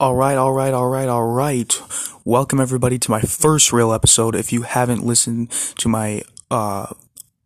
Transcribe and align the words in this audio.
All 0.00 0.14
right, 0.14 0.36
all 0.36 0.52
right, 0.52 0.72
all 0.72 0.86
right, 0.86 1.08
all 1.08 1.26
right. 1.26 1.82
Welcome 2.24 2.60
everybody 2.60 3.00
to 3.00 3.10
my 3.10 3.20
first 3.20 3.72
real 3.72 3.92
episode. 3.92 4.36
If 4.36 4.52
you 4.52 4.62
haven't 4.62 5.04
listened 5.04 5.50
to 5.50 5.88
my 5.88 6.22
uh, 6.52 6.86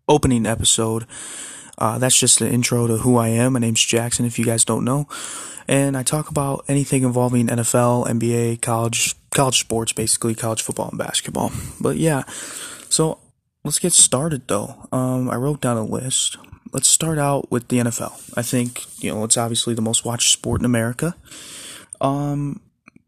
opening 0.07 0.45
episode, 0.45 1.07
uh, 1.79 1.97
that's 1.97 2.21
just 2.21 2.43
an 2.43 2.49
intro 2.53 2.87
to 2.87 2.99
who 2.99 3.17
I 3.17 3.29
am. 3.29 3.55
My 3.55 3.59
name's 3.59 3.83
Jackson. 3.83 4.27
If 4.27 4.39
you 4.39 4.45
guys 4.45 4.67
don't 4.67 4.85
know, 4.85 5.09
and 5.67 5.97
I 5.97 6.03
talk 6.03 6.29
about 6.29 6.67
anything 6.69 7.05
involving 7.05 7.47
NFL, 7.47 8.07
NBA, 8.09 8.61
college, 8.61 9.15
college 9.31 9.59
sports, 9.59 9.95
basically 9.95 10.35
college 10.35 10.61
football 10.61 10.91
and 10.91 10.99
basketball. 10.99 11.53
But 11.81 11.97
yeah, 11.97 12.25
so 12.91 13.17
let's 13.65 13.79
get 13.79 13.95
started 13.95 14.47
though. 14.47 14.89
Um, 14.93 15.31
I 15.31 15.37
wrote 15.37 15.63
down 15.63 15.79
a 15.79 15.85
list. 15.85 16.37
Let's 16.71 16.89
start 16.89 17.19
out 17.19 17.51
with 17.51 17.69
the 17.69 17.79
NFL. 17.79 18.37
I 18.37 18.43
think 18.43 18.85
you 19.03 19.11
know 19.11 19.25
it's 19.25 19.39
obviously 19.39 19.73
the 19.73 19.81
most 19.81 20.05
watched 20.05 20.31
sport 20.31 20.61
in 20.61 20.67
America. 20.67 21.17
Um, 22.03 22.61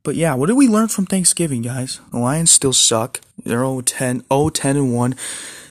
but 0.04 0.14
yeah, 0.14 0.34
what 0.34 0.46
did 0.46 0.56
we 0.56 0.68
learn 0.68 0.88
from 0.88 1.06
Thanksgiving, 1.06 1.62
guys? 1.62 2.00
The 2.12 2.18
Lions 2.18 2.50
still 2.50 2.72
suck. 2.72 3.20
They're 3.42 3.60
0-10, 3.60 4.22
0-10 4.22 4.70
and 4.70 4.94
1. 4.94 5.14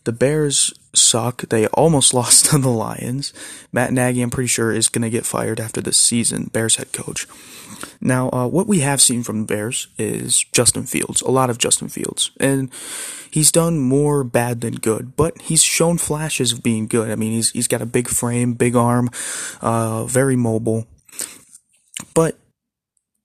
The 0.04 0.12
Bears 0.12 0.74
suck. 0.94 1.44
They 1.44 1.68
almost 1.68 2.14
lost 2.16 2.46
to 2.48 2.58
the 2.58 2.70
Lions. 2.70 3.34
Matt 3.72 3.94
Nagy, 3.94 4.22
I'm 4.22 4.30
pretty 4.30 4.48
sure, 4.48 4.72
is 4.72 4.90
going 4.90 5.04
to 5.04 5.10
get 5.10 5.26
fired 5.26 5.60
after 5.60 5.82
this 5.82 5.98
season, 5.98 6.50
Bears 6.52 6.76
head 6.76 6.92
coach. 6.92 7.28
Now, 8.02 8.30
uh, 8.32 8.48
what 8.48 8.68
we 8.68 8.80
have 8.80 9.02
seen 9.02 9.24
from 9.24 9.42
the 9.42 9.46
Bears 9.46 9.88
is 9.98 10.44
Justin 10.52 10.84
Fields, 10.84 11.22
a 11.22 11.32
lot 11.32 11.50
of 11.50 11.58
Justin 11.58 11.90
Fields. 11.90 12.32
And 12.40 12.72
he's 13.32 13.52
done 13.52 13.80
more 13.80 14.24
bad 14.24 14.62
than 14.62 14.76
good, 14.76 15.16
but 15.16 15.42
he's 15.44 15.64
shown 15.64 15.98
flashes 15.98 16.52
of 16.52 16.64
being 16.64 16.88
good. 16.88 17.12
I 17.12 17.16
mean, 17.16 17.32
he's, 17.32 17.52
he's 17.52 17.68
got 17.68 17.82
a 17.82 17.88
big 17.88 18.08
frame, 18.08 18.54
big 18.54 18.76
arm, 18.76 19.10
uh, 19.62 20.06
very 20.06 20.36
mobile. 20.36 20.88
But 22.14 22.38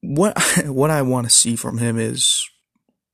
what 0.01 0.39
what 0.67 0.91
I 0.91 1.03
want 1.03 1.27
to 1.27 1.35
see 1.35 1.57
from 1.57 1.79
him 1.79 1.99
is 1.99 2.49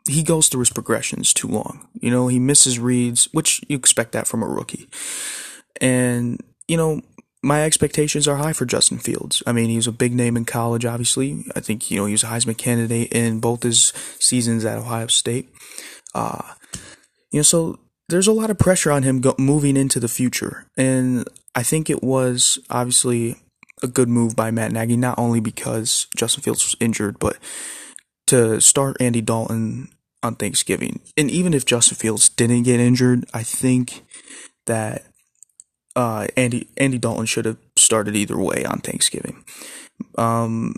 he 0.08 0.22
goes 0.22 0.48
through 0.48 0.60
his 0.60 0.70
progressions 0.70 1.32
too 1.32 1.48
long. 1.48 1.88
You 1.94 2.10
know, 2.10 2.28
he 2.28 2.38
misses 2.38 2.78
reads, 2.78 3.28
which 3.32 3.62
you 3.68 3.77
expect 3.77 4.12
that 4.12 4.27
from 4.27 4.42
a 4.42 4.48
rookie. 4.48 4.88
And 5.80 6.40
you 6.68 6.77
know, 6.77 7.02
my 7.42 7.64
expectations 7.64 8.27
are 8.27 8.36
high 8.36 8.52
for 8.52 8.64
Justin 8.64 8.98
Fields. 8.98 9.42
I 9.46 9.52
mean, 9.52 9.68
he's 9.68 9.86
a 9.86 9.92
big 9.92 10.14
name 10.14 10.36
in 10.36 10.44
college, 10.44 10.84
obviously. 10.84 11.44
I 11.55 11.60
think 11.60 11.90
you 11.90 11.98
know 11.98 12.06
he 12.06 12.12
was 12.12 12.24
a 12.24 12.28
Heisman 12.28 12.56
candidate 12.56 13.12
in 13.12 13.40
both 13.40 13.62
his 13.62 13.92
seasons 14.18 14.64
at 14.64 14.78
Ohio 14.78 15.06
State. 15.08 15.50
Uh, 16.14 16.55
you 17.30 17.40
know, 17.40 17.42
so 17.42 17.78
there's 18.08 18.27
a 18.27 18.32
lot 18.32 18.50
of 18.50 18.58
pressure 18.58 18.92
on 18.92 19.02
him 19.02 19.20
go- 19.20 19.34
moving 19.38 19.77
into 19.77 20.00
the 20.00 20.08
future, 20.08 20.66
and 20.77 21.28
I 21.55 21.62
think 21.62 21.90
it 21.90 22.02
was 22.02 22.58
obviously 22.70 23.36
a 23.84 23.88
good 23.88 24.08
move 24.08 24.34
by 24.34 24.50
Matt 24.50 24.72
Nagy, 24.72 24.96
not 24.96 25.18
only 25.18 25.38
because 25.38 26.08
Justin 26.16 26.42
Fields 26.42 26.64
was 26.64 26.74
injured, 26.80 27.18
but 27.18 27.36
to 28.27 28.60
start 28.60 28.96
Andy 28.98 29.20
Dalton 29.20 29.88
on 30.22 30.34
Thanksgiving. 30.34 31.00
And 31.16 31.30
even 31.30 31.54
if 31.54 31.66
Justin 31.66 31.96
Fields 31.96 32.28
didn't 32.30 32.62
get 32.62 32.80
injured, 32.80 33.27
I 33.34 33.42
think 33.42 34.05
that 34.66 35.05
uh, 35.94 36.27
Andy 36.36 36.66
Andy 36.77 36.98
Dalton 36.98 37.27
should 37.27 37.44
have 37.44 37.58
started 37.77 38.16
either 38.16 38.38
way 38.38 38.64
on 38.64 38.80
Thanksgiving. 38.80 39.44
Um, 40.16 40.74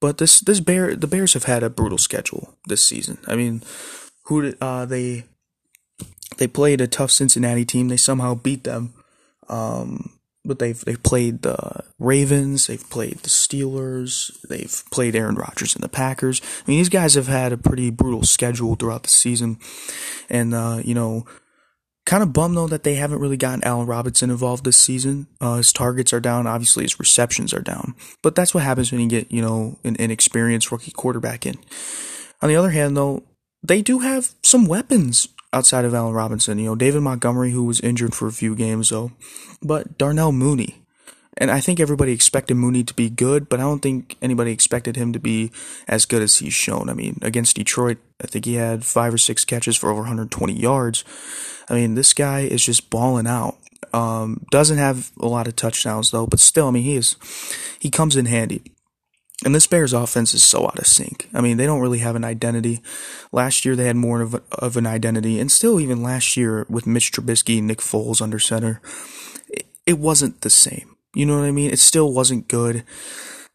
but 0.00 0.18
this 0.18 0.40
this 0.40 0.60
bear 0.60 0.96
the 0.96 1.06
Bears 1.06 1.34
have 1.34 1.44
had 1.44 1.62
a 1.62 1.70
brutal 1.70 1.98
schedule 1.98 2.56
this 2.66 2.82
season. 2.82 3.18
I 3.26 3.36
mean, 3.36 3.62
who 4.24 4.42
did, 4.42 4.56
uh, 4.60 4.86
they 4.86 5.24
they 6.38 6.48
played 6.48 6.80
a 6.80 6.86
tough 6.86 7.10
Cincinnati 7.10 7.66
team. 7.66 7.88
They 7.88 7.98
somehow 7.98 8.34
beat 8.34 8.64
them. 8.64 8.94
Um, 9.48 10.19
but 10.50 10.58
they've 10.58 10.84
they've 10.84 11.02
played 11.04 11.42
the 11.42 11.84
Ravens, 12.00 12.66
they've 12.66 12.90
played 12.90 13.18
the 13.18 13.28
Steelers, 13.28 14.36
they've 14.48 14.82
played 14.90 15.14
Aaron 15.14 15.36
Rodgers 15.36 15.76
and 15.76 15.84
the 15.84 15.88
Packers. 15.88 16.42
I 16.42 16.68
mean, 16.68 16.78
these 16.78 16.88
guys 16.88 17.14
have 17.14 17.28
had 17.28 17.52
a 17.52 17.56
pretty 17.56 17.90
brutal 17.90 18.24
schedule 18.24 18.74
throughout 18.74 19.04
the 19.04 19.10
season, 19.10 19.60
and 20.28 20.52
uh, 20.52 20.82
you 20.84 20.92
know, 20.92 21.24
kind 22.04 22.24
of 22.24 22.32
bummed 22.32 22.56
though 22.56 22.66
that 22.66 22.82
they 22.82 22.96
haven't 22.96 23.20
really 23.20 23.36
gotten 23.36 23.62
Allen 23.62 23.86
Robinson 23.86 24.28
involved 24.28 24.64
this 24.64 24.76
season. 24.76 25.28
Uh, 25.40 25.58
his 25.58 25.72
targets 25.72 26.12
are 26.12 26.18
down, 26.18 26.48
obviously 26.48 26.82
his 26.82 26.98
receptions 26.98 27.54
are 27.54 27.62
down, 27.62 27.94
but 28.20 28.34
that's 28.34 28.52
what 28.52 28.64
happens 28.64 28.90
when 28.90 29.00
you 29.00 29.08
get 29.08 29.30
you 29.30 29.40
know 29.40 29.78
an 29.84 29.94
inexperienced 30.00 30.72
rookie 30.72 30.90
quarterback 30.90 31.46
in. 31.46 31.58
On 32.42 32.48
the 32.48 32.56
other 32.56 32.70
hand, 32.70 32.96
though, 32.96 33.22
they 33.62 33.82
do 33.82 34.00
have 34.00 34.34
some 34.42 34.66
weapons 34.66 35.28
outside 35.52 35.84
of 35.84 35.94
Allen 35.94 36.14
Robinson. 36.14 36.58
You 36.58 36.66
know, 36.66 36.76
David 36.76 37.02
Montgomery, 37.02 37.50
who 37.50 37.64
was 37.64 37.80
injured 37.80 38.14
for 38.14 38.28
a 38.28 38.32
few 38.32 38.54
games 38.54 38.90
though, 38.90 39.12
but 39.62 39.98
Darnell 39.98 40.32
Mooney. 40.32 40.76
And 41.36 41.50
I 41.50 41.60
think 41.60 41.80
everybody 41.80 42.12
expected 42.12 42.56
Mooney 42.56 42.82
to 42.84 42.92
be 42.92 43.08
good, 43.08 43.48
but 43.48 43.60
I 43.60 43.62
don't 43.62 43.80
think 43.80 44.16
anybody 44.20 44.52
expected 44.52 44.96
him 44.96 45.12
to 45.12 45.18
be 45.18 45.50
as 45.88 46.04
good 46.04 46.22
as 46.22 46.36
he's 46.36 46.52
shown. 46.52 46.90
I 46.90 46.92
mean, 46.92 47.18
against 47.22 47.56
Detroit, 47.56 47.98
I 48.22 48.26
think 48.26 48.44
he 48.44 48.54
had 48.54 48.84
five 48.84 49.14
or 49.14 49.18
six 49.18 49.44
catches 49.44 49.76
for 49.76 49.90
over 49.90 50.00
120 50.00 50.52
yards. 50.52 51.04
I 51.68 51.74
mean, 51.74 51.94
this 51.94 52.12
guy 52.12 52.40
is 52.40 52.64
just 52.64 52.90
balling 52.90 53.28
out. 53.28 53.56
Um, 53.94 54.44
doesn't 54.50 54.78
have 54.78 55.12
a 55.18 55.26
lot 55.26 55.46
of 55.46 55.56
touchdowns 55.56 56.10
though, 56.10 56.26
but 56.26 56.40
still, 56.40 56.68
I 56.68 56.72
mean, 56.72 56.82
he 56.82 56.96
is, 56.96 57.16
he 57.78 57.90
comes 57.90 58.16
in 58.16 58.26
handy. 58.26 58.62
And 59.44 59.54
this 59.54 59.66
Bears 59.66 59.94
offense 59.94 60.34
is 60.34 60.42
so 60.42 60.66
out 60.66 60.78
of 60.78 60.86
sync. 60.86 61.28
I 61.32 61.40
mean, 61.40 61.56
they 61.56 61.64
don't 61.64 61.80
really 61.80 62.00
have 62.00 62.14
an 62.14 62.24
identity. 62.24 62.82
Last 63.32 63.64
year 63.64 63.74
they 63.74 63.86
had 63.86 63.96
more 63.96 64.20
of, 64.20 64.34
a, 64.34 64.42
of 64.52 64.76
an 64.76 64.86
identity, 64.86 65.40
and 65.40 65.50
still 65.50 65.80
even 65.80 66.02
last 66.02 66.36
year 66.36 66.66
with 66.68 66.86
Mitch 66.86 67.10
Trubisky 67.10 67.58
and 67.58 67.66
Nick 67.66 67.78
Foles 67.78 68.20
under 68.20 68.38
center, 68.38 68.82
it, 69.48 69.66
it 69.86 69.98
wasn't 69.98 70.42
the 70.42 70.50
same. 70.50 70.96
You 71.14 71.24
know 71.24 71.38
what 71.38 71.46
I 71.46 71.52
mean? 71.52 71.70
It 71.70 71.78
still 71.78 72.12
wasn't 72.12 72.48
good. 72.48 72.84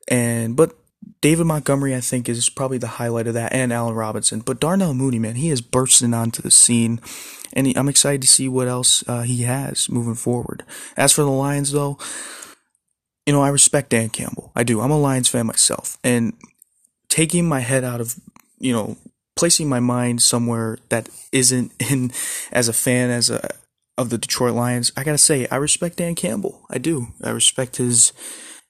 And 0.08 0.56
but 0.56 0.76
David 1.22 1.46
Montgomery, 1.46 1.96
I 1.96 2.02
think, 2.02 2.28
is 2.28 2.50
probably 2.50 2.78
the 2.78 2.88
highlight 2.88 3.28
of 3.28 3.36
that, 3.36 3.54
and 3.54 3.72
Allen 3.72 3.96
Robinson. 3.96 4.40
But 4.40 4.60
Darnell 4.60 4.94
Mooney, 4.94 5.20
man, 5.20 5.36
he 5.36 5.50
is 5.50 5.62
bursting 5.62 6.14
onto 6.14 6.42
the 6.42 6.52
scene, 6.52 7.00
and 7.54 7.68
he, 7.68 7.78
I'm 7.78 7.90
excited 7.90 8.22
to 8.24 8.28
see 8.28 8.50
what 8.50 8.68
else 8.68 9.04
uh, 9.08 9.22
he 9.22 9.44
has 9.44 9.90
moving 9.90 10.16
forward. 10.16 10.64
As 10.98 11.14
for 11.14 11.22
the 11.22 11.30
Lions, 11.30 11.72
though, 11.72 11.98
you 13.26 13.34
know, 13.34 13.42
I 13.42 13.50
respect 13.50 13.90
Dan 13.90 14.10
Campbell. 14.10 14.52
I 14.56 14.64
do. 14.64 14.82
I'm 14.82 14.92
a 14.92 15.00
Lions 15.00 15.28
fan 15.28 15.48
myself. 15.48 15.98
And 16.04 16.34
taking 17.10 17.48
my 17.48 17.62
head 17.62 17.84
out 17.84 18.02
of, 18.02 18.16
you 18.60 18.74
know, 18.74 18.98
placing 19.36 19.68
my 19.68 19.80
mind 19.80 20.22
somewhere 20.22 20.78
that 20.90 21.10
isn't 21.32 21.72
in 21.92 22.12
as 22.52 22.68
a 22.68 22.74
fan 22.74 23.10
as 23.10 23.30
a 23.30 23.50
of 23.98 24.10
the 24.10 24.18
Detroit 24.18 24.56
Lions, 24.56 24.92
I 24.98 25.04
gotta 25.04 25.18
say, 25.18 25.48
I 25.48 25.56
respect 25.56 25.98
Dan 25.98 26.16
Campbell. 26.16 26.66
I 26.70 26.78
do. 26.78 27.08
I 27.24 27.30
respect 27.30 27.78
his 27.78 28.12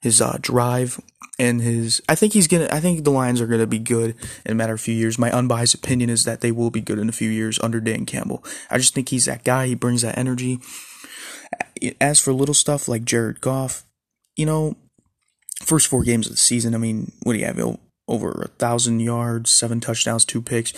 his 0.02 0.22
uh, 0.22 0.38
drive 0.40 1.02
and 1.40 1.62
his. 1.62 2.02
I 2.08 2.16
think 2.16 2.34
he's 2.34 2.48
gonna. 2.48 2.68
I 2.72 2.80
think 2.80 3.04
the 3.04 3.12
Lions 3.12 3.42
are 3.42 3.48
gonna 3.48 3.68
be 3.68 3.80
good 3.80 4.16
in 4.46 4.52
a 4.52 4.56
matter 4.56 4.74
of 4.74 4.80
a 4.80 4.84
few 4.84 4.94
years. 4.94 5.18
My 5.18 5.32
unbiased 5.32 5.74
opinion 5.74 6.10
is 6.10 6.24
that 6.26 6.42
they 6.42 6.52
will 6.52 6.70
be 6.70 6.82
good 6.82 7.00
in 7.00 7.10
a 7.10 7.14
few 7.14 7.30
years 7.30 7.60
under 7.62 7.80
Dan 7.80 8.06
Campbell. 8.06 8.44
I 8.70 8.78
just 8.78 8.94
think 8.94 9.10
he's 9.10 9.26
that 9.26 9.44
guy. 9.44 9.68
He 9.68 9.76
brings 9.76 10.04
that 10.04 10.18
energy. 10.18 10.60
As 12.00 12.20
for 12.20 12.32
little 12.32 12.54
stuff 12.54 12.88
like 12.88 13.04
Jared 13.04 13.42
Goff, 13.42 13.84
you 14.36 14.46
know, 14.46 14.76
first 15.64 15.88
four 15.88 16.04
games 16.04 16.28
of 16.28 16.34
the 16.34 16.38
season, 16.38 16.76
I 16.76 16.78
mean, 16.78 17.12
what 17.24 17.34
do 17.34 17.40
you 17.40 17.46
have? 17.46 17.78
Over 18.08 18.32
a 18.32 18.48
thousand 18.60 19.00
yards, 19.00 19.52
seven 19.52 19.80
touchdowns, 19.80 20.26
two 20.26 20.42
picks. 20.42 20.74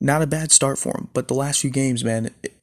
Not 0.00 0.22
a 0.22 0.26
bad 0.26 0.50
start 0.50 0.78
for 0.78 0.96
him. 0.96 1.08
But 1.12 1.28
the 1.28 1.34
last 1.34 1.60
few 1.60 1.70
games, 1.70 2.02
man, 2.02 2.30
it, 2.42 2.54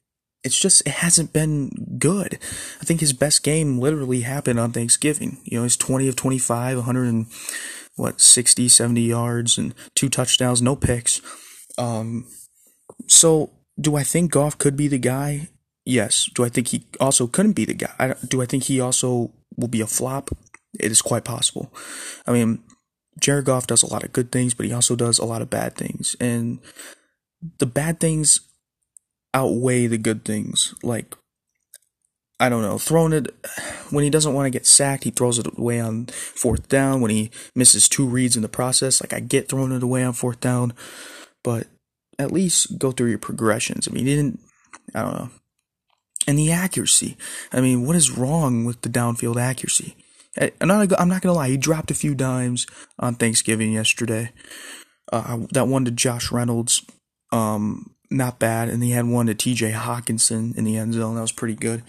it's 0.42 0.58
just, 0.58 0.80
it 0.86 0.94
hasn't 0.94 1.32
been 1.32 1.96
good. 1.98 2.38
I 2.80 2.84
think 2.84 3.00
his 3.00 3.12
best 3.12 3.44
game 3.44 3.78
literally 3.78 4.22
happened 4.22 4.58
on 4.58 4.72
Thanksgiving. 4.72 5.38
You 5.44 5.58
know, 5.58 5.62
he's 5.62 5.76
20 5.76 6.08
of 6.08 6.16
25, 6.16 6.78
100 6.78 7.04
and, 7.04 7.26
what, 7.94 8.20
60, 8.20 8.68
70 8.68 9.00
yards 9.00 9.58
and 9.58 9.74
two 9.94 10.08
touchdowns, 10.08 10.62
no 10.62 10.74
picks. 10.74 11.20
Um, 11.76 12.26
so 13.06 13.50
do 13.80 13.96
I 13.96 14.02
think 14.02 14.32
Goff 14.32 14.58
could 14.58 14.76
be 14.76 14.88
the 14.88 14.98
guy? 14.98 15.48
Yes. 15.88 16.28
Do 16.34 16.44
I 16.44 16.50
think 16.50 16.68
he 16.68 16.84
also 17.00 17.26
couldn't 17.26 17.54
be 17.54 17.64
the 17.64 17.72
guy? 17.72 17.94
I, 17.98 18.14
do 18.28 18.42
I 18.42 18.44
think 18.44 18.64
he 18.64 18.78
also 18.78 19.32
will 19.56 19.68
be 19.68 19.80
a 19.80 19.86
flop? 19.86 20.28
It 20.78 20.92
is 20.92 21.00
quite 21.00 21.24
possible. 21.24 21.72
I 22.26 22.32
mean, 22.32 22.62
Jared 23.18 23.46
Goff 23.46 23.66
does 23.66 23.82
a 23.82 23.90
lot 23.90 24.04
of 24.04 24.12
good 24.12 24.30
things, 24.30 24.52
but 24.52 24.66
he 24.66 24.72
also 24.72 24.96
does 24.96 25.18
a 25.18 25.24
lot 25.24 25.40
of 25.40 25.48
bad 25.48 25.76
things. 25.76 26.14
And 26.20 26.58
the 27.58 27.64
bad 27.64 28.00
things 28.00 28.40
outweigh 29.32 29.86
the 29.86 29.96
good 29.96 30.26
things. 30.26 30.74
Like, 30.82 31.16
I 32.38 32.50
don't 32.50 32.60
know, 32.60 32.76
throwing 32.76 33.14
it 33.14 33.34
when 33.88 34.04
he 34.04 34.10
doesn't 34.10 34.34
want 34.34 34.44
to 34.44 34.50
get 34.50 34.66
sacked, 34.66 35.04
he 35.04 35.10
throws 35.10 35.38
it 35.38 35.46
away 35.56 35.80
on 35.80 36.08
fourth 36.08 36.68
down. 36.68 37.00
When 37.00 37.10
he 37.10 37.30
misses 37.54 37.88
two 37.88 38.06
reads 38.06 38.36
in 38.36 38.42
the 38.42 38.48
process, 38.50 39.00
like 39.00 39.14
I 39.14 39.20
get 39.20 39.48
throwing 39.48 39.72
it 39.72 39.82
away 39.82 40.04
on 40.04 40.12
fourth 40.12 40.40
down, 40.40 40.74
but 41.42 41.66
at 42.18 42.30
least 42.30 42.78
go 42.78 42.92
through 42.92 43.08
your 43.08 43.18
progressions. 43.18 43.88
I 43.88 43.92
mean, 43.92 44.04
he 44.04 44.14
didn't, 44.14 44.40
I 44.94 45.00
don't 45.00 45.14
know 45.14 45.30
and 46.28 46.38
the 46.38 46.52
accuracy. 46.52 47.16
I 47.52 47.62
mean, 47.62 47.86
what 47.86 47.96
is 47.96 48.10
wrong 48.10 48.66
with 48.66 48.82
the 48.82 48.90
downfield 48.90 49.40
accuracy? 49.40 49.96
I'm 50.38 50.68
not, 50.68 51.00
I'm 51.00 51.08
not 51.08 51.22
gonna 51.22 51.34
lie. 51.34 51.48
He 51.48 51.56
dropped 51.56 51.90
a 51.90 51.94
few 51.94 52.14
dimes 52.14 52.66
on 52.98 53.14
Thanksgiving 53.14 53.72
yesterday. 53.72 54.30
Uh, 55.10 55.38
that 55.52 55.66
one 55.66 55.86
to 55.86 55.90
Josh 55.90 56.30
Reynolds, 56.30 56.84
um, 57.32 57.94
not 58.10 58.38
bad, 58.38 58.68
and 58.68 58.84
he 58.84 58.90
had 58.90 59.06
one 59.06 59.26
to 59.26 59.34
T.J. 59.34 59.72
Hockenson 59.72 60.56
in 60.56 60.64
the 60.64 60.76
end 60.76 60.92
zone. 60.92 61.14
That 61.14 61.22
was 61.22 61.32
pretty 61.32 61.54
good. 61.54 61.82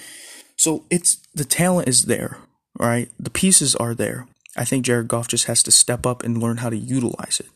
So 0.56 0.86
it's 0.90 1.18
the 1.36 1.44
talent 1.44 1.90
is 1.90 2.06
there, 2.06 2.38
right? 2.80 3.12
The 3.20 3.30
pieces 3.30 3.76
are 3.76 3.94
there. 3.94 4.26
I 4.56 4.64
think 4.64 4.86
Jared 4.86 5.10
Goff 5.10 5.28
just 5.28 5.46
has 5.46 5.62
to 5.64 5.72
step 5.72 6.06
up 6.06 6.24
and 6.24 6.42
learn 6.42 6.58
how 6.58 6.70
to 6.70 6.78
utilize 6.78 7.42
it. 7.42 7.50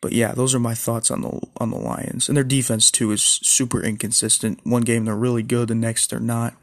But 0.00 0.12
yeah, 0.12 0.32
those 0.32 0.54
are 0.54 0.60
my 0.60 0.74
thoughts 0.74 1.10
on 1.10 1.22
the 1.22 1.40
on 1.56 1.70
the 1.70 1.76
Lions. 1.76 2.28
And 2.28 2.36
their 2.36 2.44
defense 2.44 2.90
too 2.90 3.10
is 3.10 3.22
super 3.22 3.82
inconsistent. 3.82 4.60
One 4.64 4.82
game 4.82 5.04
they're 5.04 5.16
really 5.16 5.42
good, 5.42 5.68
the 5.68 5.74
next 5.74 6.10
they're 6.10 6.20
not. 6.20 6.54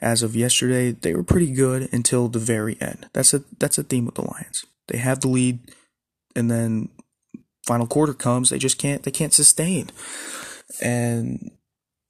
As 0.00 0.22
of 0.22 0.36
yesterday, 0.36 0.92
they 0.92 1.14
were 1.14 1.24
pretty 1.24 1.50
good 1.50 1.88
until 1.92 2.28
the 2.28 2.38
very 2.38 2.80
end. 2.80 3.08
That's 3.12 3.34
a 3.34 3.42
that's 3.58 3.78
a 3.78 3.82
theme 3.82 4.06
with 4.06 4.14
the 4.14 4.22
Lions. 4.22 4.64
They 4.86 4.98
have 4.98 5.20
the 5.20 5.28
lead 5.28 5.58
and 6.36 6.50
then 6.50 6.88
final 7.66 7.86
quarter 7.86 8.14
comes, 8.14 8.50
they 8.50 8.58
just 8.58 8.78
can't 8.78 9.02
they 9.02 9.10
can't 9.10 9.34
sustain. 9.34 9.90
And 10.80 11.50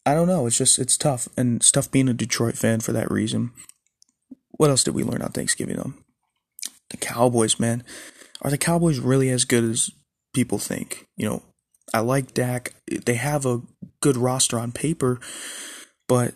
I 0.04 0.14
don't 0.14 0.28
know, 0.28 0.46
it's 0.46 0.58
just 0.58 0.78
it's 0.78 0.98
tough 0.98 1.28
and 1.36 1.56
it's 1.56 1.72
tough 1.72 1.90
being 1.90 2.08
a 2.08 2.14
Detroit 2.14 2.56
fan 2.56 2.80
for 2.80 2.92
that 2.92 3.10
reason. 3.10 3.52
What 4.52 4.70
else 4.70 4.84
did 4.84 4.94
we 4.94 5.02
learn 5.02 5.22
on 5.22 5.32
Thanksgiving 5.32 5.76
though? 5.76 5.94
The 6.90 6.98
Cowboys, 6.98 7.58
man. 7.58 7.84
Are 8.42 8.50
the 8.50 8.58
Cowboys 8.58 8.98
really 8.98 9.30
as 9.30 9.44
good 9.44 9.64
as 9.64 9.90
people 10.34 10.58
think. 10.58 11.06
You 11.16 11.28
know, 11.28 11.42
I 11.92 12.00
like 12.00 12.34
Dak. 12.34 12.74
They 12.86 13.14
have 13.14 13.46
a 13.46 13.62
good 14.00 14.16
roster 14.16 14.58
on 14.58 14.72
paper, 14.72 15.20
but 16.06 16.34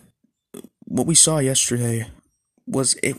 what 0.85 1.07
we 1.07 1.15
saw 1.15 1.39
yesterday 1.39 2.07
was 2.67 2.95
it. 3.03 3.17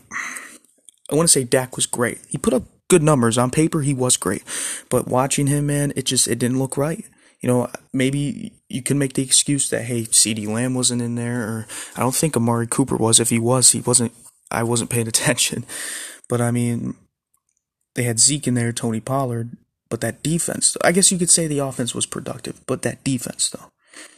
I 1.11 1.15
want 1.15 1.27
to 1.27 1.31
say 1.31 1.43
Dak 1.43 1.75
was 1.75 1.85
great. 1.85 2.19
He 2.27 2.37
put 2.37 2.53
up 2.53 2.63
good 2.89 3.03
numbers 3.03 3.37
on 3.37 3.51
paper. 3.51 3.81
He 3.81 3.93
was 3.93 4.17
great, 4.17 4.43
but 4.89 5.07
watching 5.07 5.47
him, 5.47 5.67
man, 5.67 5.93
it 5.95 6.05
just 6.05 6.27
it 6.27 6.39
didn't 6.39 6.59
look 6.59 6.77
right. 6.77 7.05
You 7.41 7.49
know, 7.49 7.69
maybe 7.93 8.53
you 8.69 8.81
can 8.81 8.97
make 8.97 9.13
the 9.13 9.21
excuse 9.21 9.69
that 9.69 9.83
hey, 9.83 10.03
CeeDee 10.03 10.47
Lamb 10.47 10.73
wasn't 10.73 11.01
in 11.01 11.15
there, 11.15 11.41
or 11.41 11.67
I 11.95 11.99
don't 11.99 12.15
think 12.15 12.35
Amari 12.35 12.67
Cooper 12.67 12.95
was. 12.95 13.19
If 13.19 13.29
he 13.29 13.39
was, 13.39 13.71
he 13.71 13.81
wasn't. 13.81 14.13
I 14.51 14.63
wasn't 14.63 14.89
paying 14.89 15.07
attention, 15.15 15.65
but 16.27 16.41
I 16.41 16.51
mean, 16.51 16.95
they 17.95 18.03
had 18.03 18.19
Zeke 18.19 18.47
in 18.47 18.53
there, 18.53 18.71
Tony 18.71 18.99
Pollard, 18.99 19.57
but 19.95 20.01
that 20.01 20.21
defense, 20.21 20.75
I 20.83 20.91
guess 20.91 21.09
you 21.09 21.17
could 21.17 21.29
say 21.29 21.47
the 21.47 21.59
offense 21.59 21.95
was 21.95 22.05
productive, 22.05 22.59
but 22.67 22.81
that 22.81 23.01
defense, 23.05 23.49
though, 23.49 23.71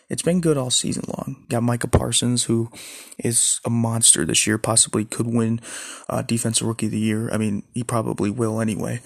it's 0.10 0.24
been 0.24 0.42
good 0.42 0.58
all 0.58 0.72
season 0.72 1.04
long. 1.08 1.46
Got 1.50 1.62
Micah 1.62 1.88
Parsons, 1.88 2.46
who 2.46 2.72
is 3.20 3.60
a 3.64 3.70
monster 3.70 4.26
this 4.26 4.48
year, 4.48 4.58
possibly 4.58 5.06
could 5.06 5.28
win 5.28 5.62
uh, 6.10 6.24
Defensive 6.24 6.68
Rookie 6.68 6.88
of 6.88 6.94
the 6.94 6.98
Year. 6.98 7.30
I 7.32 7.38
mean, 7.38 7.62
he 7.76 7.84
probably 7.84 8.32
will 8.32 8.60
anyway. 8.60 9.02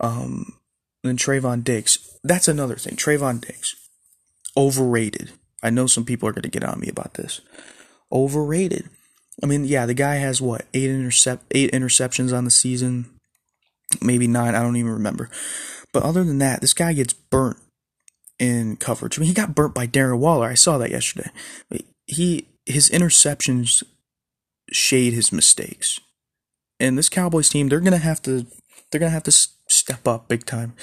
Um, 0.00 0.54
and 1.04 1.10
then 1.10 1.16
Trevon 1.16 1.62
Diggs. 1.62 2.00
That's 2.24 2.48
another 2.48 2.74
thing. 2.74 2.96
Trevon 2.96 3.40
Diggs. 3.40 3.76
Overrated. 4.56 5.30
I 5.62 5.70
know 5.70 5.86
some 5.86 6.04
people 6.04 6.28
are 6.28 6.32
going 6.32 6.42
to 6.42 6.48
get 6.48 6.64
on 6.64 6.80
me 6.80 6.88
about 6.88 7.14
this. 7.14 7.40
Overrated. 8.10 8.90
I 9.44 9.46
mean, 9.46 9.64
yeah, 9.64 9.86
the 9.86 9.94
guy 9.94 10.16
has 10.16 10.42
what 10.42 10.66
eight 10.74 10.90
intercept 10.90 11.44
eight 11.52 11.70
interceptions 11.70 12.36
on 12.36 12.44
the 12.44 12.50
season, 12.50 13.06
maybe 14.02 14.26
nine. 14.26 14.56
I 14.56 14.62
don't 14.62 14.76
even 14.76 14.90
remember. 14.90 15.30
But 15.96 16.02
other 16.02 16.24
than 16.24 16.36
that, 16.40 16.60
this 16.60 16.74
guy 16.74 16.92
gets 16.92 17.14
burnt 17.14 17.56
in 18.38 18.76
coverage. 18.76 19.18
I 19.18 19.20
mean, 19.20 19.28
he 19.28 19.32
got 19.32 19.54
burnt 19.54 19.72
by 19.72 19.86
Darren 19.86 20.18
Waller. 20.18 20.46
I 20.46 20.52
saw 20.52 20.76
that 20.76 20.90
yesterday. 20.90 21.30
He 22.04 22.48
his 22.66 22.90
interceptions 22.90 23.82
shade 24.70 25.14
his 25.14 25.32
mistakes. 25.32 25.98
And 26.78 26.98
this 26.98 27.08
Cowboys 27.08 27.48
team, 27.48 27.70
they're 27.70 27.80
gonna 27.80 27.96
have 27.96 28.20
to 28.24 28.46
they're 28.90 28.98
gonna 28.98 29.08
have 29.08 29.22
to 29.22 29.32
step 29.70 30.06
up 30.06 30.28
big 30.28 30.44
time 30.44 30.74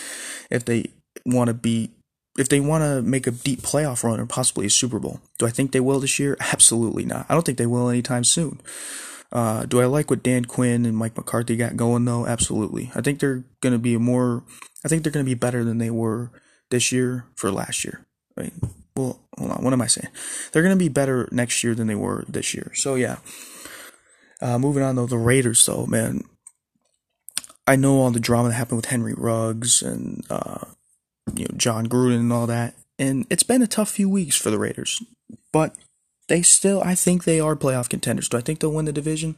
if 0.50 0.66
they 0.66 0.86
want 1.28 1.50
to 1.50 1.54
be 1.54 1.92
if 2.40 2.50
they 2.50 2.60
want 2.60 2.84
to 2.84 3.04
make 3.04 3.28
a 3.28 3.32
deep 3.32 3.62
playoff 3.62 4.04
run 4.04 4.20
or 4.20 4.26
possibly 4.26 4.66
a 4.66 4.72
Super 4.72 4.98
Bowl. 4.98 5.20
Do 5.38 5.46
I 5.46 5.52
think 5.52 5.74
they 5.74 5.80
will 5.80 6.00
this 6.00 6.18
year? 6.18 6.36
Absolutely 6.40 7.06
not. 7.06 7.28
I 7.30 7.36
don't 7.36 7.46
think 7.46 7.60
they 7.60 7.68
will 7.68 7.88
anytime 7.88 8.24
soon. 8.24 8.60
Uh, 9.34 9.66
do 9.66 9.82
I 9.82 9.86
like 9.86 10.12
what 10.12 10.22
Dan 10.22 10.46
Quinn 10.46 10.86
and 10.86 10.96
Mike 10.96 11.18
McCarthy 11.18 11.56
got 11.56 11.76
going 11.76 12.06
though? 12.06 12.28
Absolutely. 12.28 12.92
I 12.94 13.02
think 13.02 13.20
they're 13.20 13.44
going 13.62 13.74
to 13.74 13.80
be 13.80 13.98
more. 13.98 14.44
I 14.86 14.88
think 14.88 15.02
they're 15.02 15.12
going 15.12 15.26
to 15.26 15.30
be 15.30 15.34
better 15.34 15.64
than 15.64 15.80
they 15.80 15.90
were 15.90 16.30
this 16.70 16.92
year 16.92 17.26
for 17.36 17.52
last 17.52 17.84
year. 17.84 18.06
Right? 18.38 18.54
Well, 18.96 19.20
hold 19.36 19.52
on. 19.52 19.64
What 19.64 19.74
am 19.74 19.82
I 19.82 19.88
saying? 19.88 20.10
They're 20.52 20.62
going 20.62 20.78
to 20.78 20.84
be 20.84 20.88
better 20.88 21.28
next 21.32 21.64
year 21.64 21.74
than 21.74 21.88
they 21.88 21.96
were 21.96 22.26
this 22.30 22.54
year. 22.54 22.72
So 22.76 22.94
yeah. 22.94 23.18
Uh, 24.40 24.60
moving 24.60 24.84
on 24.84 24.96
though, 24.96 25.08
the 25.08 25.18
Raiders 25.18 25.66
though, 25.66 25.88
man. 25.88 26.22
I 27.66 27.76
know 27.76 28.02
all 28.02 28.12
the 28.12 28.20
drama 28.20 28.50
that 28.50 28.56
happened 28.56 28.78
with 28.78 28.88
Henry 28.88 29.14
Ruggs 29.16 29.82
and 29.82 30.24
uh, 30.30 30.66
you 31.34 31.46
know 31.46 31.56
Jon 31.58 31.88
Gruden 31.88 32.20
and 32.20 32.34
all 32.34 32.46
that, 32.48 32.76
and 33.00 33.26
it's 33.30 33.44
been 33.44 33.62
a 33.62 33.68
tough 33.68 33.90
few 33.90 34.10
weeks 34.10 34.36
for 34.36 34.52
the 34.52 34.60
Raiders. 34.60 35.02
But 35.54 35.74
they 36.34 36.42
still, 36.42 36.82
I 36.82 36.96
think 36.96 37.26
they 37.26 37.40
are 37.40 37.56
playoff 37.56 37.90
contenders. 37.90 38.28
Do 38.28 38.38
I 38.38 38.42
think 38.42 38.60
they'll 38.60 38.74
win 38.74 38.86
the 38.86 38.92
division? 38.92 39.36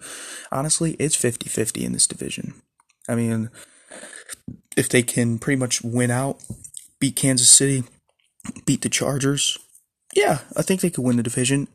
Honestly, 0.50 0.96
it's 0.98 1.14
50 1.14 1.50
50 1.50 1.84
in 1.84 1.92
this 1.92 2.08
division. 2.08 2.54
I 3.10 3.16
mean, 3.16 3.50
if 4.78 4.88
they 4.88 5.04
can 5.04 5.38
pretty 5.38 5.60
much 5.60 5.82
win 5.82 6.10
out, 6.10 6.42
beat 7.02 7.18
Kansas 7.18 7.50
City, 7.50 7.84
beat 8.66 8.82
the 8.82 8.88
Chargers, 8.88 9.60
yeah, 10.16 10.40
I 10.56 10.62
think 10.62 10.80
they 10.80 10.90
could 10.90 11.04
win 11.04 11.18
the 11.18 11.24
division. 11.24 11.68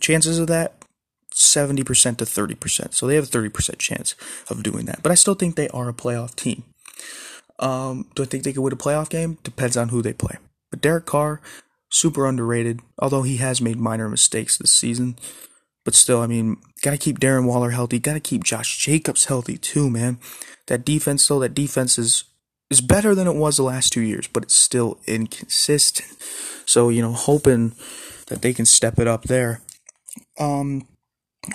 Chances 0.00 0.38
of 0.38 0.46
that, 0.46 0.72
70% 1.34 2.16
to 2.16 2.24
30%. 2.24 2.94
So 2.94 3.06
they 3.06 3.16
have 3.16 3.24
a 3.24 3.26
30% 3.26 3.78
chance 3.78 4.14
of 4.48 4.62
doing 4.62 4.86
that. 4.86 5.02
But 5.02 5.12
I 5.12 5.16
still 5.16 5.34
think 5.34 5.56
they 5.56 5.68
are 5.68 5.90
a 5.90 5.92
playoff 5.92 6.34
team. 6.34 6.64
Um, 7.58 8.06
do 8.14 8.22
I 8.22 8.26
think 8.26 8.44
they 8.44 8.54
could 8.54 8.62
win 8.62 8.72
a 8.72 8.76
playoff 8.76 9.10
game? 9.10 9.36
Depends 9.44 9.76
on 9.76 9.90
who 9.90 10.00
they 10.00 10.14
play. 10.14 10.38
But 10.70 10.80
Derek 10.80 11.04
Carr, 11.04 11.42
super 11.90 12.26
underrated, 12.26 12.80
although 12.98 13.22
he 13.22 13.36
has 13.38 13.60
made 13.60 13.78
minor 13.78 14.08
mistakes 14.08 14.56
this 14.56 14.72
season. 14.72 15.16
But 15.84 15.94
still, 15.94 16.20
I 16.20 16.26
mean, 16.26 16.56
gotta 16.82 16.98
keep 16.98 17.20
Darren 17.20 17.46
Waller 17.46 17.70
healthy, 17.70 17.98
gotta 17.98 18.20
keep 18.20 18.44
Josh 18.44 18.76
Jacobs 18.78 19.26
healthy 19.26 19.56
too, 19.56 19.88
man. 19.88 20.18
That 20.66 20.84
defense, 20.84 21.26
though, 21.26 21.38
that 21.40 21.54
defense 21.54 21.98
is 21.98 22.24
is 22.70 22.80
better 22.80 23.14
than 23.14 23.28
it 23.28 23.36
was 23.36 23.56
the 23.56 23.62
last 23.62 23.92
two 23.92 24.00
years, 24.00 24.26
but 24.26 24.42
it's 24.42 24.54
still 24.54 24.98
inconsistent. 25.06 26.10
So, 26.66 26.88
you 26.88 27.00
know, 27.00 27.12
hoping 27.12 27.74
that 28.26 28.42
they 28.42 28.52
can 28.52 28.66
step 28.66 28.98
it 28.98 29.06
up 29.06 29.24
there. 29.24 29.62
Um, 30.38 30.88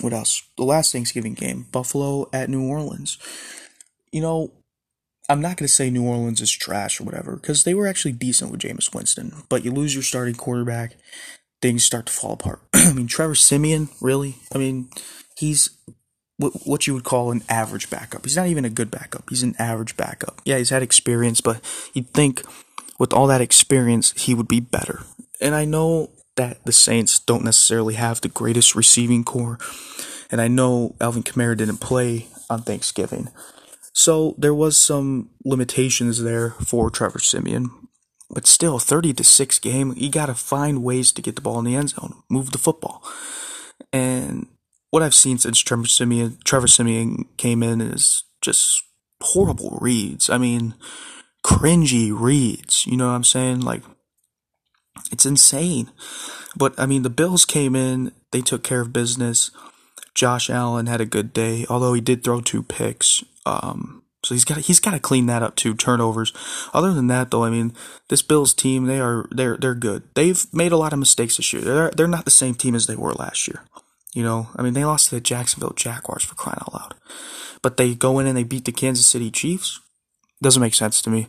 what 0.00 0.14
else? 0.14 0.42
The 0.56 0.64
last 0.64 0.92
Thanksgiving 0.92 1.34
game, 1.34 1.66
Buffalo 1.70 2.30
at 2.32 2.48
New 2.48 2.66
Orleans. 2.66 3.18
You 4.10 4.22
know, 4.22 4.52
I'm 5.28 5.40
not 5.40 5.56
going 5.56 5.66
to 5.66 5.72
say 5.72 5.88
New 5.88 6.06
Orleans 6.06 6.40
is 6.40 6.50
trash 6.50 7.00
or 7.00 7.04
whatever, 7.04 7.36
because 7.36 7.64
they 7.64 7.74
were 7.74 7.86
actually 7.86 8.12
decent 8.12 8.50
with 8.50 8.60
Jameis 8.60 8.94
Winston. 8.94 9.44
But 9.48 9.64
you 9.64 9.70
lose 9.70 9.94
your 9.94 10.02
starting 10.02 10.34
quarterback, 10.34 10.96
things 11.60 11.84
start 11.84 12.06
to 12.06 12.12
fall 12.12 12.32
apart. 12.32 12.60
I 12.74 12.92
mean, 12.92 13.06
Trevor 13.06 13.34
Siemian, 13.34 13.88
really? 14.00 14.36
I 14.54 14.58
mean, 14.58 14.90
he's 15.36 15.70
what 16.64 16.86
you 16.86 16.94
would 16.94 17.04
call 17.04 17.30
an 17.30 17.42
average 17.48 17.88
backup. 17.88 18.24
He's 18.24 18.36
not 18.36 18.48
even 18.48 18.64
a 18.64 18.70
good 18.70 18.90
backup. 18.90 19.28
He's 19.28 19.44
an 19.44 19.54
average 19.58 19.96
backup. 19.96 20.40
Yeah, 20.44 20.58
he's 20.58 20.70
had 20.70 20.82
experience, 20.82 21.40
but 21.40 21.60
you'd 21.92 22.12
think 22.12 22.42
with 22.98 23.12
all 23.12 23.28
that 23.28 23.40
experience, 23.40 24.12
he 24.12 24.34
would 24.34 24.48
be 24.48 24.60
better. 24.60 25.02
And 25.40 25.54
I 25.54 25.64
know 25.64 26.10
that 26.36 26.64
the 26.64 26.72
Saints 26.72 27.18
don't 27.18 27.44
necessarily 27.44 27.94
have 27.94 28.20
the 28.20 28.28
greatest 28.28 28.74
receiving 28.74 29.24
corps. 29.24 29.58
And 30.30 30.40
I 30.40 30.48
know 30.48 30.96
Alvin 31.00 31.22
Kamara 31.22 31.56
didn't 31.56 31.78
play 31.78 32.28
on 32.48 32.62
Thanksgiving. 32.62 33.28
So 33.92 34.34
there 34.38 34.54
was 34.54 34.76
some 34.76 35.30
limitations 35.44 36.22
there 36.22 36.50
for 36.50 36.90
Trevor 36.90 37.18
Siemian. 37.18 37.70
But 38.30 38.46
still, 38.46 38.78
30 38.78 39.12
to 39.14 39.24
6 39.24 39.58
game, 39.58 39.92
you 39.96 40.10
got 40.10 40.26
to 40.26 40.34
find 40.34 40.82
ways 40.82 41.12
to 41.12 41.22
get 41.22 41.36
the 41.36 41.42
ball 41.42 41.58
in 41.58 41.66
the 41.66 41.76
end 41.76 41.90
zone, 41.90 42.22
move 42.30 42.50
the 42.50 42.58
football. 42.58 43.04
And 43.92 44.46
what 44.90 45.02
I've 45.02 45.14
seen 45.14 45.38
since 45.38 45.58
Trevor 45.58 45.86
Simeon, 45.86 46.38
Trevor 46.44 46.68
Siemian 46.68 47.26
came 47.36 47.62
in 47.62 47.80
is 47.80 48.24
just 48.40 48.82
horrible 49.20 49.78
reads. 49.80 50.30
I 50.30 50.38
mean, 50.38 50.74
cringy 51.44 52.10
reads. 52.14 52.86
You 52.86 52.96
know 52.96 53.08
what 53.08 53.14
I'm 53.14 53.24
saying? 53.24 53.60
Like, 53.60 53.82
it's 55.10 55.26
insane. 55.26 55.90
But 56.56 56.78
I 56.78 56.86
mean, 56.86 57.02
the 57.02 57.10
Bills 57.10 57.44
came 57.44 57.74
in, 57.74 58.12
they 58.30 58.40
took 58.40 58.62
care 58.62 58.80
of 58.80 58.92
business. 58.92 59.50
Josh 60.14 60.50
Allen 60.50 60.86
had 60.86 61.00
a 61.00 61.06
good 61.06 61.32
day, 61.32 61.64
although 61.68 61.94
he 61.94 62.00
did 62.00 62.22
throw 62.22 62.40
two 62.40 62.62
picks. 62.62 63.24
Um, 63.46 64.02
so 64.24 64.34
he's 64.34 64.44
got 64.44 64.58
he's 64.58 64.80
got 64.80 64.92
to 64.92 65.00
clean 65.00 65.26
that 65.26 65.42
up 65.42 65.56
too. 65.56 65.74
Turnovers. 65.74 66.32
Other 66.72 66.92
than 66.92 67.08
that, 67.08 67.30
though, 67.30 67.44
I 67.44 67.50
mean, 67.50 67.74
this 68.08 68.22
Bills 68.22 68.54
team 68.54 68.84
they 68.84 69.00
are 69.00 69.26
they're 69.30 69.56
they're 69.56 69.74
good. 69.74 70.04
They've 70.14 70.44
made 70.54 70.72
a 70.72 70.76
lot 70.76 70.92
of 70.92 70.98
mistakes 70.98 71.36
this 71.36 71.52
year. 71.52 71.62
They're 71.62 71.90
they're 71.90 72.06
not 72.06 72.24
the 72.24 72.30
same 72.30 72.54
team 72.54 72.74
as 72.74 72.86
they 72.86 72.96
were 72.96 73.14
last 73.14 73.48
year. 73.48 73.64
You 74.14 74.22
know, 74.22 74.48
I 74.54 74.62
mean, 74.62 74.74
they 74.74 74.84
lost 74.84 75.08
to 75.08 75.14
the 75.16 75.20
Jacksonville 75.20 75.72
Jaguars 75.74 76.22
for 76.22 76.34
crying 76.34 76.58
out 76.60 76.74
loud, 76.74 76.94
but 77.62 77.78
they 77.78 77.94
go 77.94 78.18
in 78.18 78.26
and 78.26 78.36
they 78.36 78.44
beat 78.44 78.64
the 78.64 78.72
Kansas 78.72 79.06
City 79.06 79.30
Chiefs. 79.30 79.80
Doesn't 80.42 80.62
make 80.62 80.74
sense 80.74 81.00
to 81.02 81.10
me. 81.10 81.28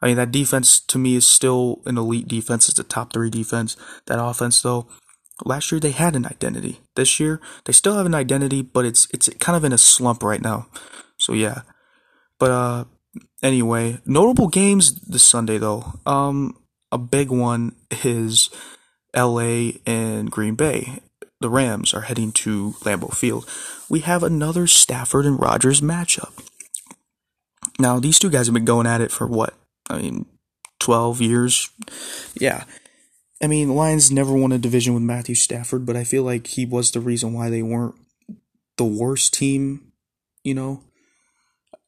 I 0.00 0.06
mean, 0.06 0.16
that 0.16 0.32
defense 0.32 0.80
to 0.80 0.98
me 0.98 1.16
is 1.16 1.26
still 1.26 1.82
an 1.84 1.98
elite 1.98 2.28
defense. 2.28 2.68
It's 2.68 2.78
a 2.78 2.84
top 2.84 3.12
three 3.12 3.30
defense. 3.30 3.76
That 4.06 4.22
offense, 4.22 4.62
though, 4.62 4.86
last 5.44 5.70
year 5.72 5.80
they 5.80 5.90
had 5.90 6.16
an 6.16 6.26
identity. 6.26 6.80
This 6.94 7.20
year 7.20 7.40
they 7.64 7.72
still 7.72 7.96
have 7.96 8.06
an 8.06 8.14
identity, 8.14 8.62
but 8.62 8.84
it's 8.84 9.08
it's 9.12 9.28
kind 9.40 9.56
of 9.56 9.64
in 9.64 9.72
a 9.72 9.78
slump 9.78 10.22
right 10.22 10.40
now. 10.40 10.68
So 11.20 11.32
yeah, 11.32 11.62
but 12.38 12.50
uh, 12.50 12.84
anyway, 13.42 13.98
notable 14.04 14.48
games 14.48 15.00
this 15.02 15.22
Sunday 15.22 15.58
though. 15.58 16.00
Um, 16.06 16.56
a 16.90 16.98
big 16.98 17.30
one 17.30 17.76
is 18.04 18.50
L.A. 19.14 19.80
and 19.86 20.30
Green 20.30 20.54
Bay. 20.54 21.00
The 21.40 21.50
Rams 21.50 21.94
are 21.94 22.02
heading 22.02 22.32
to 22.32 22.74
Lambeau 22.80 23.14
Field. 23.14 23.48
We 23.88 24.00
have 24.00 24.22
another 24.22 24.66
Stafford 24.66 25.24
and 25.24 25.40
Rodgers 25.40 25.80
matchup. 25.80 26.32
Now, 27.78 27.98
these 27.98 28.18
two 28.18 28.28
guys 28.28 28.46
have 28.46 28.54
been 28.54 28.66
going 28.66 28.86
at 28.86 29.00
it 29.00 29.10
for 29.10 29.26
what? 29.26 29.54
I 29.88 29.98
mean, 29.98 30.26
12 30.80 31.22
years? 31.22 31.70
Yeah. 32.34 32.64
I 33.42 33.46
mean, 33.46 33.74
Lions 33.74 34.10
never 34.10 34.34
won 34.34 34.52
a 34.52 34.58
division 34.58 34.92
with 34.92 35.02
Matthew 35.02 35.34
Stafford, 35.34 35.86
but 35.86 35.96
I 35.96 36.04
feel 36.04 36.24
like 36.24 36.46
he 36.46 36.66
was 36.66 36.90
the 36.90 37.00
reason 37.00 37.32
why 37.32 37.48
they 37.48 37.62
weren't 37.62 37.94
the 38.76 38.84
worst 38.84 39.32
team, 39.32 39.92
you 40.44 40.54
know? 40.54 40.82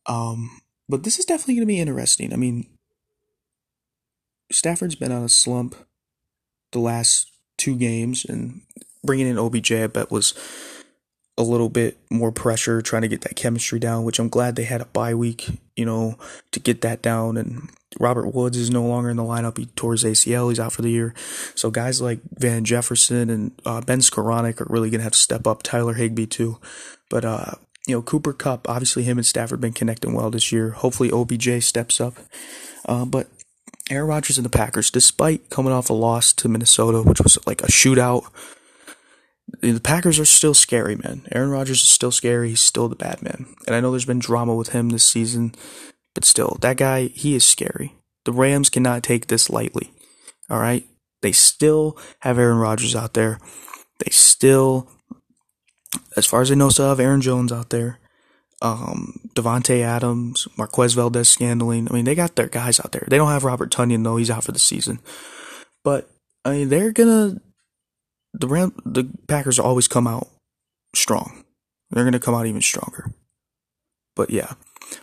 Um, 0.07 0.61
but 0.89 1.05
this 1.05 1.19
is 1.19 1.25
definitely 1.25 1.55
going 1.55 1.67
to 1.67 1.73
be 1.73 1.81
interesting. 1.81 2.33
I 2.33 2.37
mean, 2.37 2.67
Stafford's 4.51 4.95
been 4.95 5.13
on 5.13 5.25
a 5.25 5.29
slump 5.29 5.75
the 6.73 6.81
last 6.81 7.31
two 7.59 7.77
games, 7.77 8.25
and 8.25 8.63
bringing 9.05 9.27
in 9.27 9.39
OBJ, 9.39 9.73
I 9.73 9.87
bet, 9.87 10.11
was 10.11 10.35
a 11.39 11.43
little 11.43 11.71
bit 11.71 11.99
more 12.11 12.31
pressure 12.31 12.83
trying 12.83 13.03
to 13.03 13.09
get 13.09 13.23
that 13.23 13.37
chemistry 13.37 13.79
down, 13.79 14.05
which 14.05 14.19
I'm 14.19 14.29
glad 14.29 14.55
they 14.55 14.65
had 14.65 14.83
a 14.83 14.87
bye 14.87 15.15
week, 15.15 15.49
you 15.77 15.87
know, 15.87 16.19
to 16.51 16.61
get 16.61 16.83
that 16.83 17.01
down. 17.01 17.39
And 17.39 17.71
Robert 17.99 18.35
Woods 18.35 18.59
is 18.59 18.71
no 18.71 18.85
longer 18.85 19.09
in 19.09 19.17
the 19.17 19.23
lineup. 19.23 19.57
He 19.57 19.67
tore 19.67 19.93
his 19.93 20.05
ACL. 20.05 20.51
He's 20.51 20.61
out 20.61 20.73
for 20.73 20.83
the 20.83 20.91
year. 20.91 21.15
So 21.55 21.71
guys 21.71 22.03
like 22.03 22.21
Van 22.39 22.65
Jefferson 22.65 23.31
and 23.31 23.53
uh, 23.65 23.81
Ben 23.81 24.01
Skowronek 24.01 24.61
are 24.61 24.67
really 24.69 24.91
going 24.91 25.01
to 25.01 25.05
have 25.05 25.13
to 25.13 25.19
step 25.19 25.47
up. 25.47 25.63
Tyler 25.63 25.95
Higbee, 25.95 26.27
too. 26.27 26.59
But, 27.09 27.25
uh, 27.25 27.53
you 27.87 27.95
know, 27.97 28.03
Cooper 28.03 28.33
Kupp, 28.33 28.69
obviously 28.69 29.03
him 29.03 29.19
and 29.19 29.27
Stafford 29.27 29.61
been 29.61 29.73
connecting 29.73 30.15
well 30.15 30.31
this 30.31 30.53
year. 30.53 30.71
Hopefully 30.71 31.11
OBJ 31.11 31.63
steps 31.63 32.01
up. 32.01 32.15
Uh, 32.85 33.05
but 33.05 33.29
Aaron 33.91 34.09
Rodgers 34.09 34.39
and 34.39 34.45
the 34.45 34.51
Packers, 34.51 34.91
despite 34.91 35.51
coming 35.51 35.73
off 35.73 35.91
a 35.91 35.95
loss 35.95 36.33
to 36.35 36.49
Minnesota, 36.49 37.03
which 37.03 37.21
was 37.21 37.39
like 37.47 37.63
a 37.63 37.67
shootout, 37.67 38.25
the 39.61 39.81
Packers 39.81 40.19
are 40.19 40.25
still 40.25 40.55
scary, 40.55 40.97
man. 40.97 41.27
Aaron 41.33 41.51
Rodgers 41.51 41.83
is 41.83 41.89
still 41.89 42.13
scary. 42.13 42.51
He's 42.51 42.61
still 42.61 42.89
the 42.89 42.97
bad 42.97 43.23
man. 43.23 43.47
And 43.67 43.75
I 43.75 43.81
know 43.81 43.91
there's 43.91 44.05
been 44.05 44.19
drama 44.19 44.55
with 44.55 44.71
him 44.71 44.91
this 44.91 45.05
season, 45.05 45.55
but 46.15 46.25
still, 46.25 46.59
that 46.61 46.77
guy, 46.77 47.07
he 47.09 47.35
is 47.35 47.45
scary. 47.45 47.95
The 48.25 48.33
Rams 48.33 48.71
cannot 48.71 49.03
take 49.03 49.27
this 49.27 49.51
lightly. 49.51 49.91
All 50.49 50.59
right? 50.59 50.87
They 51.21 51.33
still 51.33 51.99
have 52.21 52.39
Aaron 52.39 52.59
Rodgers 52.59 52.97
out 52.97 53.15
there. 53.15 53.39
They 53.99 54.11
still, 54.11 54.89
as 56.17 56.27
far 56.27 56.43
as 56.43 56.51
I 56.51 56.55
know, 56.55 56.69
still 56.69 56.89
have 56.89 57.01
Aaron 57.01 57.21
Jones 57.21 57.53
out 57.53 57.71
there. 57.71 57.99
Um, 58.61 59.19
Davante 59.35 59.83
Adams, 59.83 60.47
Marquez 60.57 60.95
Valdes-Scantling. 60.95 61.89
I 61.91 61.93
mean, 61.93 62.05
they 62.05 62.15
got 62.15 62.37
their 62.37 62.47
guys 62.47 62.79
out 62.79 62.93
there. 62.93 63.05
They 63.09 63.17
don't 63.17 63.31
have 63.31 63.45
Robert 63.45 63.73
Tonyan 63.73 64.05
though; 64.05 64.17
he's 64.17 64.31
out 64.31 64.45
for 64.45 64.53
the 64.53 64.59
season. 64.59 65.01
But 65.83 66.09
I 66.45 66.51
mean, 66.53 66.69
they're 66.69 66.93
gonna 66.93 67.41
the 68.33 68.49
Ram 68.49 68.73
the 68.85 69.11
Packers 69.27 69.59
always 69.59 69.89
come 69.89 70.07
out 70.07 70.29
strong. 70.95 71.45
They're 71.91 72.05
gonna 72.05 72.21
come 72.21 72.35
out 72.35 72.47
even 72.47 72.63
stronger. 72.63 73.13
But 74.15 74.31
yeah. 74.31 74.55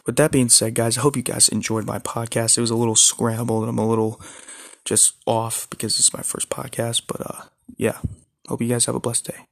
With 0.06 0.18
that 0.18 0.32
being 0.32 0.50
said, 0.50 0.76
guys, 0.76 0.98
I 0.98 1.02
hope 1.02 1.16
you 1.16 1.24
guys 1.24 1.50
enjoyed 1.50 1.86
my 1.86 1.98
podcast. 2.00 2.58
It 2.58 2.62
was 2.62 2.70
a 2.70 2.76
little 2.76 2.96
scrambled 2.96 3.64
and 3.64 3.70
I'm 3.70 3.80
a 3.80 3.88
little 3.88 4.22
just 4.86 5.16
off 5.26 5.68
because 5.70 5.98
it's 5.98 6.14
my 6.14 6.22
first 6.22 6.50
podcast. 6.50 7.04
But 7.08 7.22
uh 7.22 7.42
yeah. 7.78 7.98
Hope 8.48 8.62
you 8.62 8.68
guys 8.68 8.86
have 8.86 8.96
a 8.96 9.00
blessed 9.00 9.26
day. 9.26 9.49